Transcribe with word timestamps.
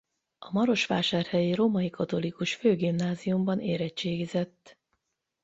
A 0.39 0.51
marosvásárhelyi 0.51 1.53
Római 1.53 1.89
Katolikus 1.89 2.53
Főgimnáziumban 2.55 3.59
érettségizett. 3.59 4.77